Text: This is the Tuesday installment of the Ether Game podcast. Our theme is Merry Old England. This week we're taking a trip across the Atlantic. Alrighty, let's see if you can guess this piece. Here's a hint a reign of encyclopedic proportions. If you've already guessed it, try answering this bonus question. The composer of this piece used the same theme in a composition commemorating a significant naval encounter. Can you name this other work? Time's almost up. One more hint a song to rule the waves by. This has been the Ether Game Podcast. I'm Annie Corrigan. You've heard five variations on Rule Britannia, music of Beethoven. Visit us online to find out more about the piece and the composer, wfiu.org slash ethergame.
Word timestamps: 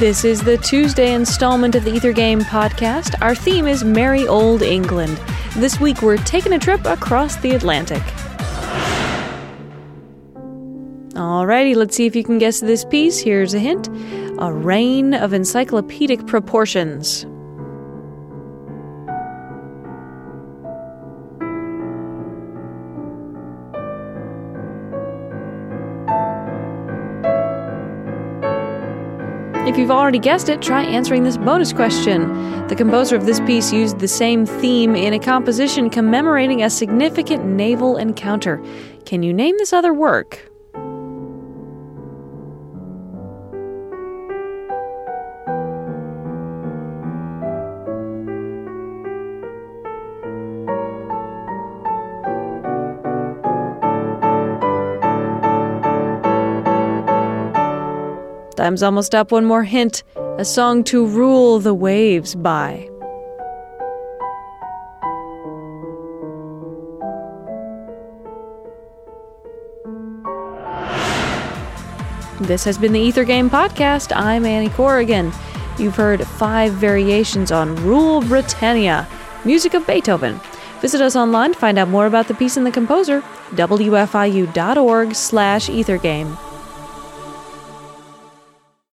This 0.00 0.24
is 0.24 0.40
the 0.40 0.56
Tuesday 0.56 1.12
installment 1.12 1.74
of 1.74 1.84
the 1.84 1.92
Ether 1.92 2.14
Game 2.14 2.40
podcast. 2.40 3.14
Our 3.20 3.34
theme 3.34 3.66
is 3.66 3.84
Merry 3.84 4.26
Old 4.26 4.62
England. 4.62 5.20
This 5.56 5.78
week 5.78 6.00
we're 6.00 6.16
taking 6.16 6.54
a 6.54 6.58
trip 6.58 6.86
across 6.86 7.36
the 7.36 7.50
Atlantic. 7.50 8.00
Alrighty, 11.12 11.76
let's 11.76 11.94
see 11.94 12.06
if 12.06 12.16
you 12.16 12.24
can 12.24 12.38
guess 12.38 12.60
this 12.60 12.82
piece. 12.82 13.18
Here's 13.18 13.52
a 13.52 13.58
hint 13.58 13.90
a 14.38 14.50
reign 14.50 15.12
of 15.12 15.34
encyclopedic 15.34 16.26
proportions. 16.26 17.26
If 29.70 29.78
you've 29.78 29.92
already 29.92 30.18
guessed 30.18 30.48
it, 30.48 30.60
try 30.60 30.82
answering 30.82 31.22
this 31.22 31.36
bonus 31.36 31.72
question. 31.72 32.66
The 32.66 32.74
composer 32.74 33.14
of 33.14 33.24
this 33.24 33.38
piece 33.38 33.72
used 33.72 34.00
the 34.00 34.08
same 34.08 34.44
theme 34.44 34.96
in 34.96 35.12
a 35.12 35.18
composition 35.20 35.90
commemorating 35.90 36.64
a 36.64 36.68
significant 36.68 37.44
naval 37.44 37.96
encounter. 37.96 38.60
Can 39.04 39.22
you 39.22 39.32
name 39.32 39.56
this 39.58 39.72
other 39.72 39.94
work? 39.94 40.49
Time's 58.56 58.82
almost 58.82 59.14
up. 59.14 59.32
One 59.32 59.44
more 59.44 59.64
hint 59.64 60.02
a 60.38 60.44
song 60.44 60.84
to 60.84 61.06
rule 61.06 61.58
the 61.58 61.74
waves 61.74 62.34
by. 62.34 62.88
This 72.40 72.64
has 72.64 72.78
been 72.78 72.94
the 72.94 73.00
Ether 73.00 73.24
Game 73.24 73.50
Podcast. 73.50 74.16
I'm 74.16 74.46
Annie 74.46 74.70
Corrigan. 74.70 75.30
You've 75.78 75.96
heard 75.96 76.26
five 76.26 76.72
variations 76.72 77.52
on 77.52 77.76
Rule 77.76 78.22
Britannia, 78.22 79.06
music 79.44 79.74
of 79.74 79.86
Beethoven. 79.86 80.40
Visit 80.80 81.02
us 81.02 81.16
online 81.16 81.52
to 81.52 81.58
find 81.58 81.78
out 81.78 81.88
more 81.88 82.06
about 82.06 82.28
the 82.28 82.34
piece 82.34 82.56
and 82.56 82.66
the 82.66 82.70
composer, 82.70 83.20
wfiu.org 83.50 85.14
slash 85.14 85.68
ethergame. 85.68 86.49